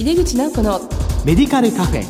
[0.00, 0.80] 井出口直子の
[1.24, 2.04] メディカルカフェ。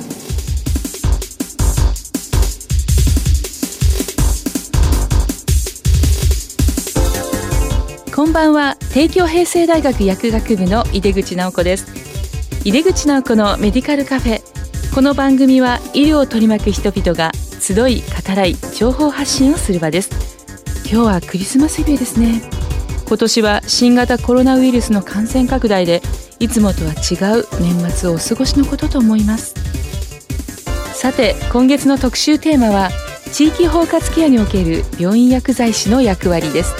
[8.14, 8.76] こんばんは。
[8.92, 11.86] 帝京平成大学薬学部の井出口直子です。
[12.62, 14.42] 井出口直子のメディカルカフェ。
[14.94, 20.10] この番組は医療を取り巻く人々が集い語らい情報発信をする場です。
[20.84, 22.42] 今日はクリスマスイブですね。
[23.08, 26.02] 今年は新型コロナウイルスの感染拡大で
[26.40, 29.54] いつもとは違う年末をお過ごしのことと思います。
[30.94, 32.90] さて今月の特集テーマは
[33.32, 36.74] 地域包括ケアにおける病院薬剤師の役割です。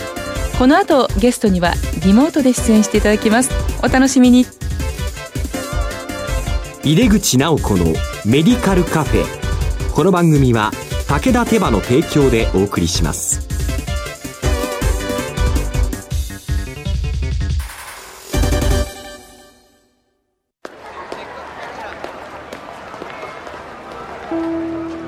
[0.59, 3.51] この後ゲストにはリモートで出演していただきます。
[3.83, 4.47] お楽しみに。
[6.85, 7.87] 井出口直子の
[8.25, 9.25] メディカルカフェ
[9.93, 10.71] この番組は
[11.07, 13.48] 武田手羽の提供でお送りします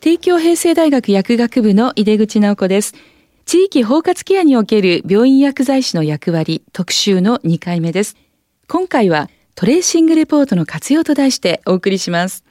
[0.00, 2.94] 帝京平成大学薬学部の井出口直子です。
[3.44, 8.16] 地域包括ケアにおける病院薬剤師の役割特集の2回目です。
[8.68, 12.44] 今回はトレーシングレポートの活用と題してお送りします。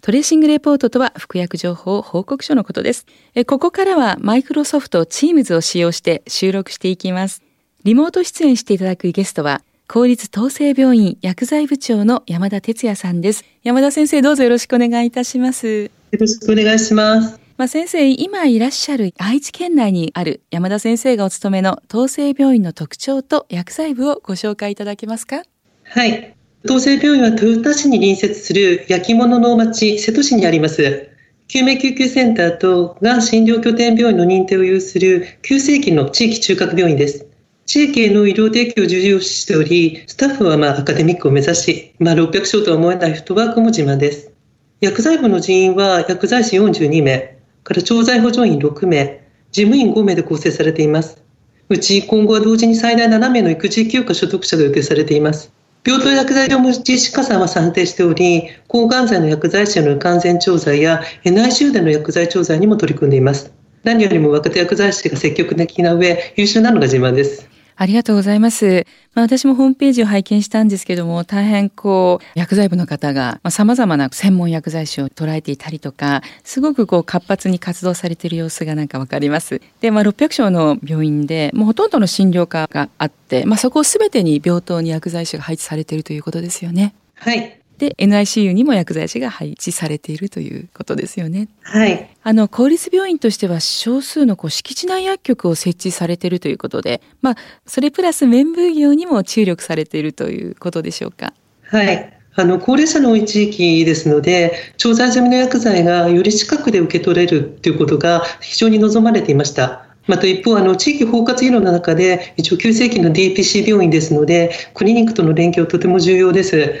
[0.00, 3.04] トレーシングレポートとは服薬情報報告書のことです。
[3.46, 7.42] ここからはマイクロソフト Teams を使用して収録していきます。
[7.84, 17.38] リモート出演していただくゲストは公立統制病院薬剤部長の山田哲也さんです山田先生どうぞよろしくお願いいたしますよろしくお願いします。
[17.58, 25.42] まあ、先生、今いらっしゃる愛知県内にある山田先生がお勤めの統制病院の特徴と薬剤部をご紹介いただけますか？
[25.84, 26.34] はい。
[26.64, 31.10] 統制病院は豊田市に隣接する焼き物の町、瀬戸市にあります。
[31.48, 37.26] 救命救急センターとがん診療拠点病院の認定を有する急性期の地域中核病院です。
[37.66, 44.32] 地域への医療提供を重要視しており、スタッフはまあアカデミックを目指し、まあ、600床とは思えないフットワークも自慢です。
[44.80, 51.22] 薬剤部の人員は薬剤師42名、から調剤補助員6名、事務員5名で構成されています。
[51.68, 55.52] うち今後は同時に最大7名の育児休暇所得者が予定されています。
[55.84, 63.52] 病棟薬剤業務実施加算は算定しており、抗がん剤の薬剤師の完全調剤や NICU での薬剤調剤にも取り組んでいます。
[63.82, 67.51] 何よりも若手薬剤師が積極的な上、優秀なのが自慢です。
[67.82, 68.86] ありがとうございます。
[69.12, 79.60] まあ、私もホームページを拝見したんですけども、大変こう、薬剤部の方が、まあ、様々な専門薬剤師を捉えていたりとか、すごくこう、活発に活動されている様子がなんかわかります。
[79.80, 86.94] で、まあ、600床の病院で、もうほとんどの診療科があって、まあ、そこを全てに病棟に薬剤師が配置されているということですよね。
[87.16, 87.61] はい。
[87.82, 91.48] で NICU にも薬剤師が配置されているということですよね。
[91.62, 92.08] はい。
[92.22, 101.34] あの公立病院としては少数のこう敷地内薬局を設置されているということで、まあそれプラス綿風業にも注力されているということでしょうか？
[101.64, 102.12] はい。
[102.36, 109.86] あの高齢者の多い地域ですので、調剤済みの薬剤がより近くで受け取れるということが非常に望まれていました。
[110.08, 116.74] また一方、あの地域包括医療の中で、一応急性期の DPC 病院ですので、クリニックとの連携はとても重要です。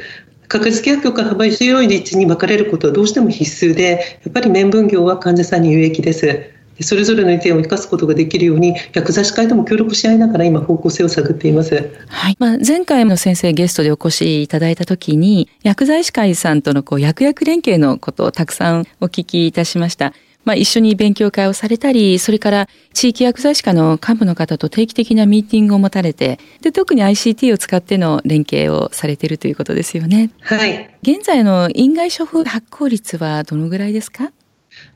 [0.52, 6.50] 格付け薬局が幅広い立地に分かれることはどうしても必須で、やっぱり面分業は患者さんに有益です。
[6.82, 11.90] それぞれの意見を生かすことができるように薬剤師会とも協力し合いながら今方向性を探っています。
[12.06, 12.36] はい。
[12.38, 20.12] まあ、前回の先生ゲストでお越しいただいた時に薬剤師会さんとのこう薬薬連携のことをたくさんお聞きいたしました。
[20.44, 30.30] まあ、一緒に勉強会をされたり、それから地域薬剤師課の幹部の方と定期的なミーティングを持たれて、で、特に ICT を使っての連携をされているということですよね。
[30.40, 30.90] はい。
[31.02, 34.32] 現在の院外処方発行率はどのぐらいですか？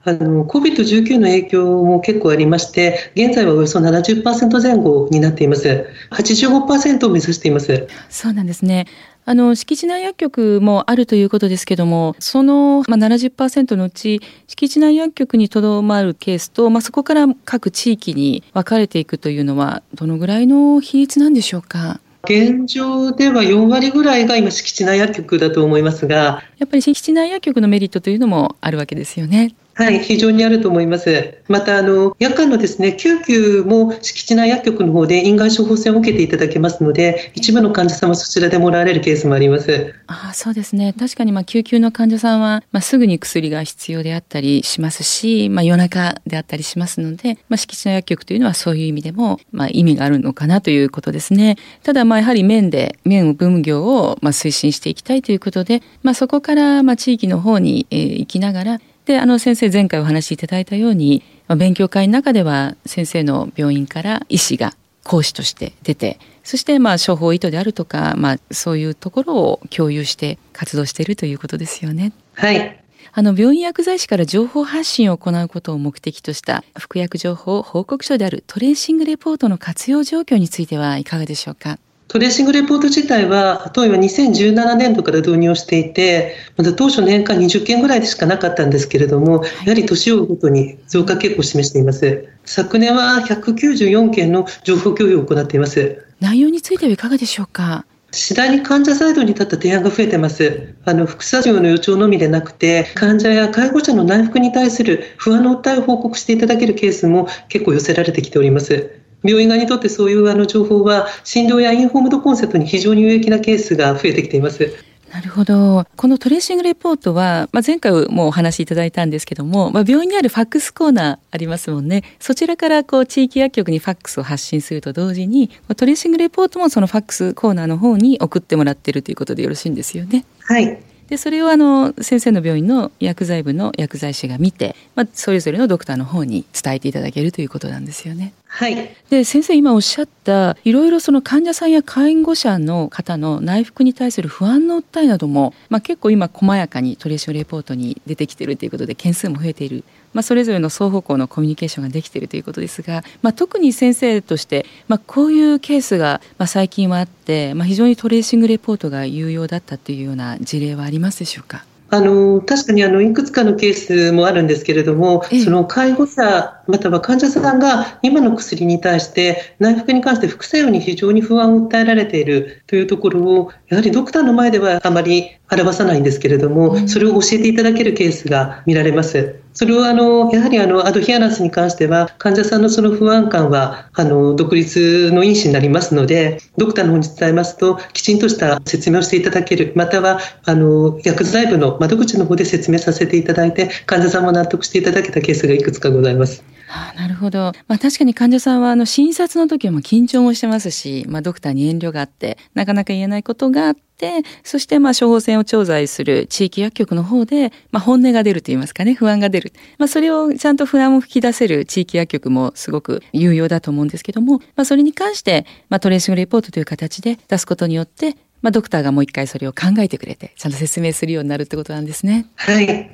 [0.05, 5.87] あの COVID-19 の影響も結構ありまして、現在はおよそ70%前後になっています。
[6.12, 7.87] 85%を目指しています。
[8.09, 8.87] そうなんですね。
[9.28, 22.00] あの敷地内薬局もあるということですけども、その、まあ、70%のうち敷地内薬局にとどまるケースと、まあ、そこから各地域に分かれていくというのはどのぐらいの比率なんでしょうか？
[22.28, 29.55] 現状では4割ぐらいが今敷地内薬局だと思いますがやっぱり敷地内薬局のメリットというのもあるわけですよね。
[29.78, 31.43] はい、非常にあると思います。
[31.49, 39.94] また、あの、夜間のですね、救急も敷地内薬局の方で院外処方箋を受けていただけますので、一部の患者さんはそちらでもらわれるケースもあります。
[40.06, 40.94] あそうですね。
[40.99, 51.56] 確かに、まあ、救急の患者さんは、まあ、すぐに薬が必要であったりしますし、まあ、夜中であったりしますので、まあ、敷地内薬局というのはそういう意味でも、まあ、意味があるのかなということですね。
[51.82, 64.75] ただ、まあ、やはり面で、面分業を、まあ、推進していきたいということで、まあ、そこから、まあ、地域の方に、えー、行きながら、で、あの先生前回お話しいただいたように、まあ、勉強会の中では先生の病院から医師が
[65.05, 72.12] 講師として出て、そしてまあ処方意図であるとか、まあそういうところを共有して活動しているということですよね。
[72.35, 72.82] はい。
[73.12, 81.79] あの病院薬剤師から情報発信を行うことを目的とした服薬情報報告書であるトレーシングレポートの活用状況についてはいかがでしょうか？
[82.08, 92.29] トレーシングレポート自体は、当院は2017年度から導入をしていて、まだ当初年間20件ぐらいでしかなかったんですけれども、やはり年を追うごとに増加傾向を示しています。
[92.44, 96.06] 昨年は194件の情報共有を行っています。
[96.20, 97.85] 内容についてはいかがでしょうか？
[98.12, 100.75] 次第に患者サイドに立った提案が増えてます。
[100.85, 109.00] あの、副作用の予兆のみでなくて、患者や介護者の内服に対する不安の訴えを報告していただけるケースも結構寄せられてきております。
[109.26, 114.73] 病院側にとってそういうあの情報は診療やインフォームドコンセプトに非常に有益なケースが増えてきています。
[115.12, 115.87] なるほど。
[115.96, 122.02] このトレーシングレポートは、まあ、前回もお話しいただいたんですけども、まあ、病院にあるファックスコーナーありますもんね。
[122.19, 130.25] そちらからこう地域薬局にファックスを発信すると同時に、トレーシングレポートもそのファックスコーナーの方に送ってもらってるということでよろしいんですよね。
[130.40, 130.78] はい。
[131.08, 138.32] でそれをあの先生の病院の薬剤部の薬剤師が見て、まあ、それぞれのドクターの方に伝えていただけるということなんですよね。
[138.49, 149.85] はい、で先生今おっしゃったいろいろその患者さんや介護者の方の内服に対する不安の訴えなども、まあ、結構今細やかにトレーションレポートに出てきているということで件数も増えている
[150.17, 161.65] まあ、それぞれの双方向のコミュニケーションができているということですが、まあ、特に先生として、まあ、こういうケースが、まあ、最近はあって、まあ、非常にトレーシングレポートが有用だったというような事例はありますでしょうか？
[161.89, 179.37] あの確かにあのいくつかのケースもあるんですけれども、その介護者または患者さんが今の薬に対して内服に関して副作用に非常に不安を訴えられているというところをやはりドクターの前ではあまり表さないんですけれども、それを教えていただけるケースが見られます。
[179.57, 196.56] それをあのやはりあのアドヒアナスに関しては患者さんのその不安感はあの独立の因子になりますのでドクターの方に伝えますときちんとした説明をしていただけるまたはあの薬剤部の窓口の方で説明させていただいて患者さんも納得していただけたケースがいくつかございます。
[196.69, 197.53] あなるほど。
[197.69, 209.53] まあ確かに患者さんはあの診察の時はも緊張もしてますし、まあドクターに遠慮があって、なかなか言えないことがあって、そしてまあ処方箋を調剤する地域薬局の方で、まあ本音が出ると言いますかね、不安が出る。
[209.79, 218.17] まあそれをちゃんと不安を吹き出せる地域薬局もすごく有用だと思うんですけども、まあそれに関して、まあトレーシングレポートという形で出すことによって、
[218.47, 222.27] まあ、ドクターがもう一回それを考えてくれて、ちゃんと説明するようになるってことなんですね。
[222.37, 222.67] はい。
[222.69, 222.89] はい。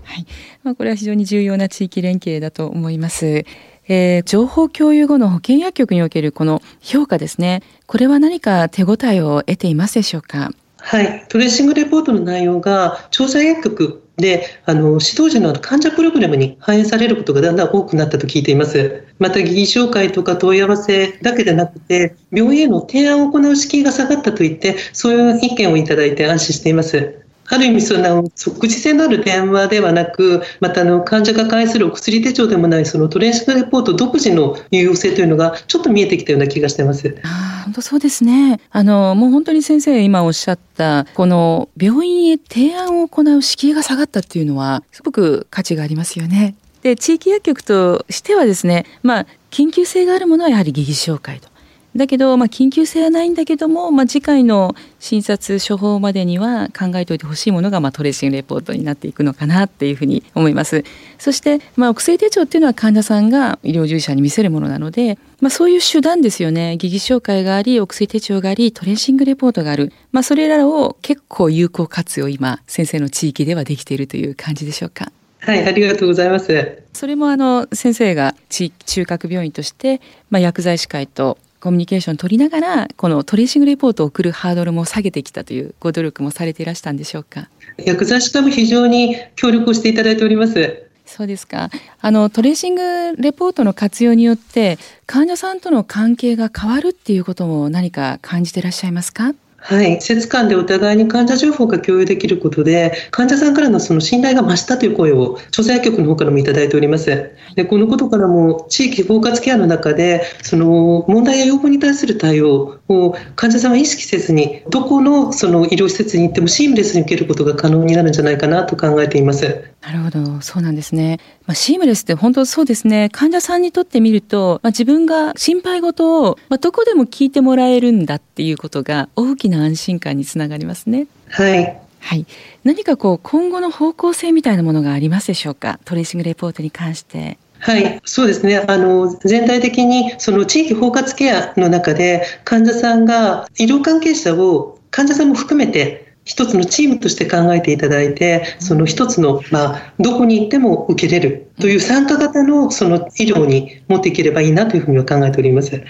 [0.63, 3.45] まあ、これは非常に重要な地域連携だと思います。
[3.87, 7.63] えー、情報共有後の保健薬局におけるこの評価ですね。
[7.87, 10.53] これは何か手応えを得ていますでしょうか？
[10.85, 11.25] はい。
[11.29, 19.05] トレーシングレポートの内容が、調査薬局で、あの、指導者の患者プログラムに反映されることがだんだん多くなったと聞いています。
[19.21, 27.23] また、疑義紹介とか問い合わせだけでなくて、病院への提案を行う敷居が下がったといって、そういう意見をいただいて安心しています。
[27.49, 37.17] ある意味その即時性のある電話ではなく、またあの患者が介するお薬手帳でもないそのトレーシングレポート独自の有用性というのがちょっと見えてきたような気がしてます。
[37.25, 38.61] あ本当そうですね。
[38.71, 46.55] あのもう本当に先生今おっしゃったこの病院へ提案を行う敷居が下がったっていうのはすごく価値がありますよね。
[46.83, 51.52] で地域薬局としてはですね、まあ緊急性があるものはやはり疑義紹介と。
[51.95, 60.85] だけど、まあ、緊急性はないんだけども、まあ、次回の診察処方までには考えておいてほしいものが、まあ、トレーシングレポートになっていくのかなっていうふうに思います。
[61.19, 66.77] そして、まあ、お薬手帳っていうのは患者さんが医療従事者に見せるものなので、まあ、そういう手段ですよね。
[66.79, 69.93] 疑義紹介があり、お薬手帳があり、トレーシングレポートがある。
[70.13, 75.13] まあ、それらを結構有効活用今、先生の地域ではできているという感じでしょうか。
[75.41, 76.83] はい、ありがとうございます。
[76.93, 87.49] それもあの先生が地中核病院として、まあ、薬剤師会とコミュニケーション取りながらこのトレーシングレポートを送るハードルも下げてきたというご努力もされていらしたんでしょうか？
[87.79, 90.89] 薬剤師会も非常に協力をしていただいております。
[91.07, 91.71] そうですか。
[92.01, 94.77] あのトレーシングレポートの活用によって
[95.07, 99.33] 患者さんとの関係が変わるっていうことも何か感じていらっしゃいますか？
[99.65, 107.31] はい、施設間でお互いに患者情報が共有できることで、患者さんからのその信頼が増したという声を、調査薬局の方からもいただいております。
[107.55, 119.73] でこのことからも、地域包括ケアの中で、その問題や要望に対する対応を患者さんは意識せずに、どこのその医療施設に行ってもシームレスに受けることが可能になるんじゃないかなと考えています。
[119.83, 121.19] なるほど、そうなんですね。
[121.47, 123.09] まあ、シームレスって本当そうですね。
[123.11, 131.07] 患者さんにとってみると、まあ、自分が心配事を、まあ、どこでも聞いてもらえるんだっていうことが大きな安心感につながりますね。
[131.29, 131.79] はい。
[132.01, 132.27] はい。
[132.65, 135.79] 何かこう今後の方向性みたいなものがありますでしょうか？
[135.85, 137.39] トレーシングレポートに関して。
[137.59, 138.65] はい、そうですね。
[138.67, 155.83] あの、全体的に、その地域包括ケアの中で、患者さんが医療関係者を、患者さんも含めて、一つのチームとして考えていただいて、その一つの、まあ、どこに行っても受けれるという参加型のその医療に持っていければいいなというふうには考えております。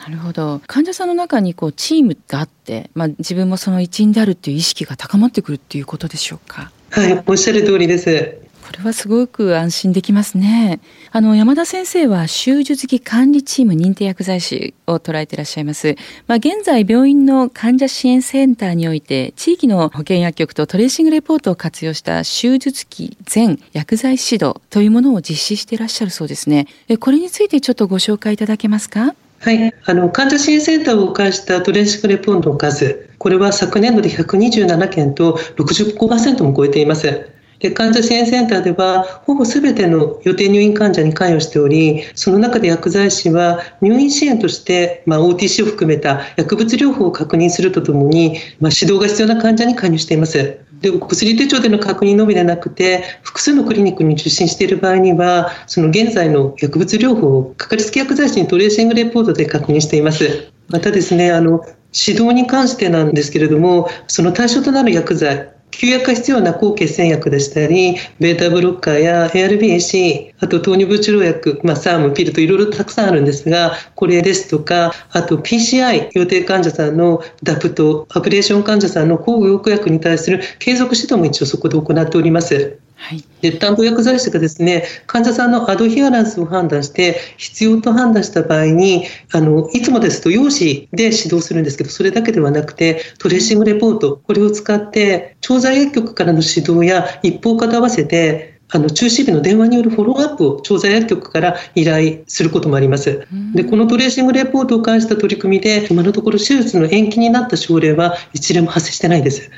[0.00, 6.72] なるほど患者さんの中にこうチームがあって、まあ、自分もその一員であるっていう意識が高まってくるっていうことでしょうか？
[6.90, 10.78] はいおっしゃる通りですこれはすごく安心できますね。
[11.10, 15.96] あの、山田先生は、習術期管理チーム認定薬剤師を捉えていらっしゃいます。
[16.28, 26.68] まあ、現在、病院の患者支援センターにおいて、地域の保健薬局とトレーシングレポートを活用した習術期全薬剤指導というものを実施していらっしゃるそうですね。
[27.00, 29.16] これについてちょっとご紹介いただけますか？
[29.42, 37.30] はい、あの患者支援センターを介したトレーシングレポンドの数、これは昨年度で127件と65%も超えています。
[37.60, 50.58] で患者支援センターではほぼすべての予定入院患者に関与しておりその中で薬剤師は入院支援として、まあ、OTC を含めた薬物療法を確認するとともに、まあ、指導が必要な患者に加入しています。
[50.80, 60.50] で薬手帳での確認のみでなくて複数のクリニックに受診している場合にはその現在の薬物療法をかかりつけ薬剤師にトレーシングレポートで確認しています。
[60.68, 61.60] またですねあの
[61.92, 82.78] 指導に関してなんですけれどもその対象となる薬剤休薬が必要な抗血栓薬でしたり、ベータブロッカーや ARBC、あと糖尿病治療薬、まあ、サーム、ピルといろいろたくさんあるんですが、これですとか、あと PCI、予定患者さんのダプトアブレーション患者さんの抗用薬に対する継続指導も一応そこで行っております。
[83.02, 103.26] はい、で担当薬剤師がですね患者さんのアドヒアランスを判断して必要と判断した場合にあのいつもですと用紙で指導するんですけどそれだけではなくてトレーシングレポートこれを使って調剤薬局からの指導や一方方合わせてあの中止日の電話によるフォローアップを調剤薬局から依頼することもあります。
[103.54, 109.50] でこのトレーシングレポートを介した取り組みで今のところ手術の延期になった症例は一例も発生してないです。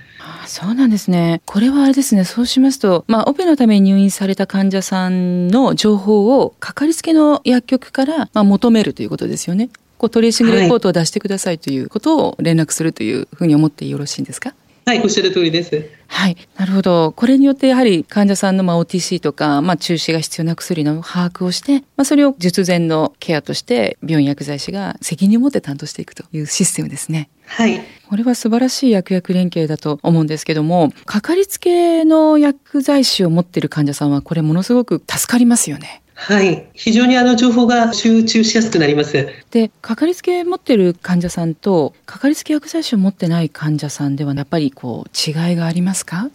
[0.53, 1.41] そうなんですね。
[1.47, 2.25] これはあれですね。
[2.27, 9.71] そうしますと、まあ、オペのために入院された患者さんの情報を、かかりつけの薬局から、まあ、求めるということですよね。
[9.97, 14.53] こうトレーシングレポートを出してくださいということを連絡するというふうに思ってよろしいんですか？
[14.85, 15.89] はい、おっしゃる通りです。
[16.15, 17.13] はい、なるほど。
[17.13, 27.31] これによってやはり患者さんのまあ OTC とか、まあ、中止が必要な薬の把握をして、まあ、それを術前のケアとして病院薬剤師が責任を持って担当していくというシステムですね。
[27.47, 27.81] はい。
[28.09, 36.02] これは素晴らしい薬薬連携だと思うんですけども、かかりつけの薬剤師を持っている患者さんは、これものすごく助かりますよね。
[36.15, 39.29] はい、非常にあの情報が集中しやすくなります。
[39.51, 46.31] で、かかりつけ持ってる患者さんと、かかりつけ薬剤師を持ってない患者さんでは、やっぱりこう違いがありますか？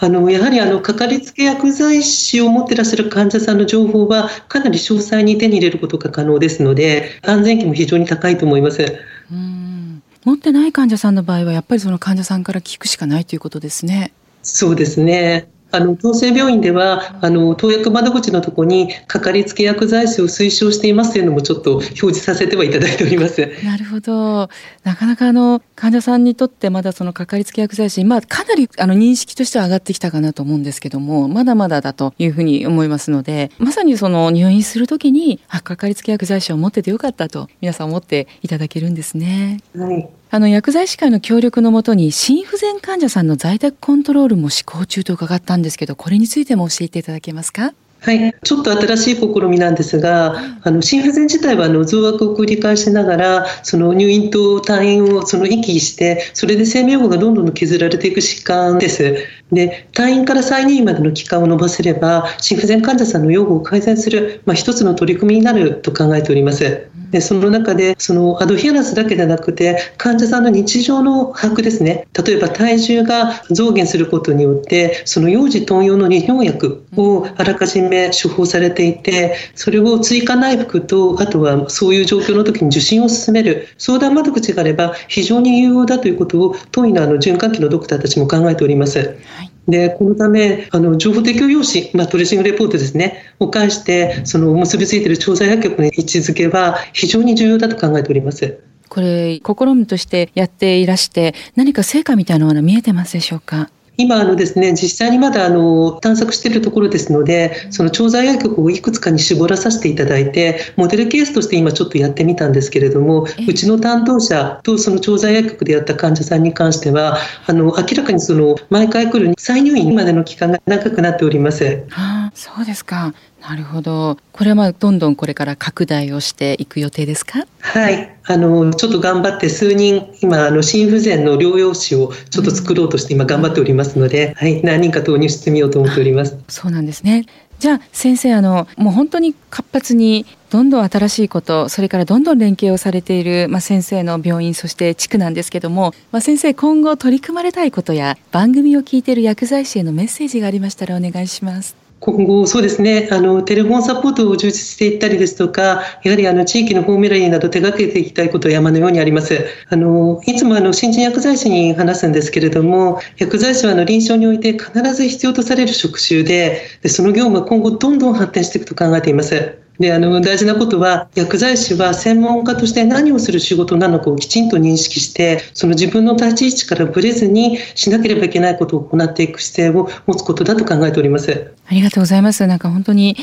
[0.00, 8.96] あのやはりあのかかりつけ薬剤師を持っていらっしゃる患者さんの情報はかなり詳細に手に入れることが可能ですので安全期も非常に高いと思います。
[9.32, 14.12] うん持ってない患者さんの場合はやっぱりその患者さんから聞くしかないということですね。
[14.42, 15.48] そうですね。
[15.70, 23.46] あの統制病院ではあの投薬窓口のところにかかりつけ薬剤師を推奨していますというのもちょっと表示させてはいただいております。
[23.64, 24.48] なるほど。
[24.84, 39.60] なかなかあの患者さんにとってまだそのかかりつけ薬剤師、まあかなりあの認識としては上がってきたかなと思うんですけども、まだまだだというふうに思いますので、まさにその入院するときにあかかりつけ薬剤師を持っててよかったと皆さん思っていただけるんですね。
[39.76, 40.08] はい。
[40.30, 47.72] あの薬剤師会の協力のもとに心不全患者さんの在宅コントロールも施行中と伺ったんですけどこれについても教えていただけますか？
[48.00, 59.16] はい、ちょっと新しい試みなんですが、あの心不全自体はあの増悪を繰り返しながら、その入院と退院をその息して、それで生命保護がどんどん削られていく疾患です。
[59.52, 66.88] で退院から再入院までの期間を延ばせれば心不全患者さんの養護を改善する、まあ、一つの取り組みになると考えております。
[67.10, 89.16] でその中でそのアドヒアランスだけでなくて患者さんの日常の把握ですね例えば体重が増減することによってその幼児豚用の利尿薬をあらかじめ処方されていてそれを追加内服とあとはそういう状況の時に受診を進める相談窓口があれば非常に有用だということを当院のあの循環器のドクターたちも考えております。
[89.38, 98.58] はいでこのためあの情報提供用紙、まあ、トレーシングレポートですねを介してその結びついている調査薬局の位置づけは非常に重要だと考えております。
[98.88, 103.70] これ試みとしてやっていらして何か成果みたいなものは見えてますでしょうか？
[104.00, 121.84] 今あのですね、実際にまだあの探索しているところですので、その調剤薬局をいくつかに絞らさせていただいて、モデルケースとして今ちょっとやってみたんですけれども、うちの担当者とその調剤薬局でやった患者さんに関しては、あの明らかにその毎回来る再入院までの期間が長くなっております。
[121.88, 123.12] はあ、そうですか。
[123.40, 124.18] なるほど。
[124.32, 127.46] これはまあどんどんこれから拡大をしていく予定ですか？
[127.60, 128.16] はい。
[128.24, 134.62] あのちょっと頑張って数人今あの心不全の療養士をちょっと作ろうとして今頑張っておりますので、はい。
[134.62, 136.36] 何人か投入してみようと思っております。
[136.48, 137.26] そうなんですね。
[137.58, 151.87] じゃあ先生あのもう本当に活発にどんどん新しいことそれからどんどん連携をされている、まあ、先生の病院そして地区なんですけども、まあ、先生今後取り組まれたいことや番組を聞いている薬剤師へのメッセージがありましたらお願いします。
[152.00, 159.44] 今後、そうですね、あのテレフォンサポートを充実していったりですとか、やはりあの地域のホームラリーなど手掛けていきたいことは山のようにあります。
[159.68, 169.58] あのいつもあの新人薬剤師に話すんですけれども、薬剤師はあの臨床において必ず必要とされる職種で、でその業務は今後どんどん発展していくと考えています。
[169.78, 181.54] であの大事なことは薬剤師は専門家として何をする仕事なのかをきちんと認識してその自分の立ち位置からぶれずにしなければいけないことを行っていく姿勢を持つことだと考えております。
[181.66, 182.46] ありがとうございます。
[182.46, 183.16] なんか本当に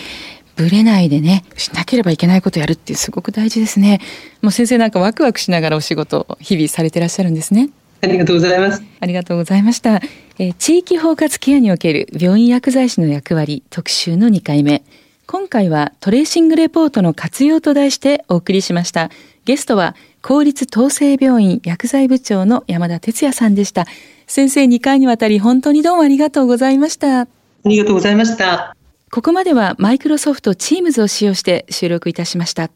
[0.55, 3.99] ぶれないでねしなければいけないことをやるってすごく大事ですね。
[4.41, 7.69] もう先生なんかワクワクしながらお仕事を日々されてらっしゃるんですね。
[8.01, 8.83] ありがとうございます。
[8.99, 10.01] ありがとうございました。
[10.37, 14.83] え地域包括ケアにおける病院薬剤師の役割特集の2回目
[15.27, 19.09] 今回はトレーシングレポートの活用と題してお送りしました。
[19.43, 23.85] ゲストは公立統制病院薬剤部長の山田哲也さんでした。
[24.27, 27.21] 先生2回にわたり本当にどうもありがとうございました。
[27.21, 27.27] あ
[27.63, 28.75] りがとうございました。
[29.11, 32.69] ここまではマイクロソフト Teams を使用して収録いたしました。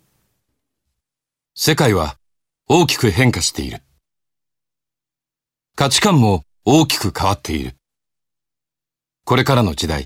[1.56, 2.18] 世界は
[2.68, 3.82] 大きく変化している。
[5.76, 7.76] 価値観も大きく変わっている。
[9.26, 10.06] これからの時代、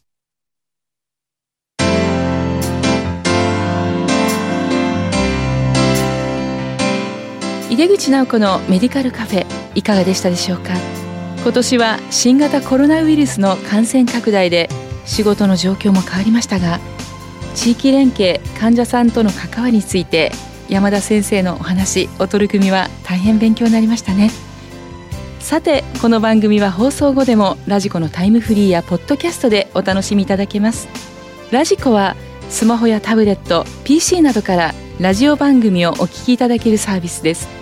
[7.71, 10.73] 井出口直子のメディカルカフェいかがでしたでしょうか？
[11.41, 14.67] 今年は新型コロナウイルスの感染拡大で
[15.05, 16.81] 仕事の状況も変わりましたが
[17.55, 20.33] 地域連携患者さんとの関わりについて
[20.67, 24.31] 山田先生のお話お取り組みは大変勉強になりましたね。
[25.39, 30.89] さてこの番組は放送後でもラジコのタイムフリーやポッドキャストでお楽しみいただけます。
[31.51, 32.17] ラジコは
[32.49, 37.60] スマホやタブレット PC などからラジオ番組をお聞きいただけるサービスです。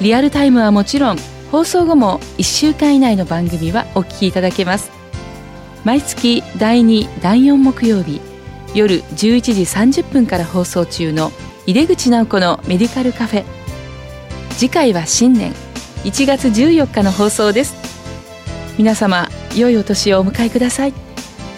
[0.00, 1.18] リアルタイムはもちろん
[1.50, 4.90] 放送後も1週間以内の番組はお聞きいただけます。
[5.84, 8.20] 毎月第2第4木曜日
[8.74, 11.32] 夜11時30分から放送中の
[11.66, 13.44] 井出口直子のメディカルカフェ。
[14.52, 15.52] 次回は新年
[16.04, 17.74] 1月14日の放送です。
[18.78, 20.94] 皆様良いお年をお迎えください。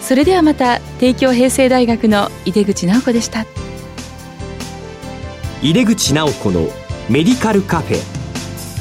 [0.01, 3.45] それではまた帝京平成大学の井出口直子でした。
[5.61, 6.67] 井出口直子の
[7.09, 8.22] メディカルカフェ。